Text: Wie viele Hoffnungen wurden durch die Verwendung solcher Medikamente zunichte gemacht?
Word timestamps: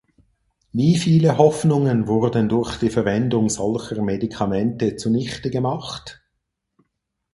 Wie 0.71 0.97
viele 0.97 1.37
Hoffnungen 1.37 2.07
wurden 2.07 2.49
durch 2.49 2.77
die 2.79 2.89
Verwendung 2.89 3.49
solcher 3.49 4.01
Medikamente 4.01 4.95
zunichte 4.95 5.51
gemacht? 5.51 6.23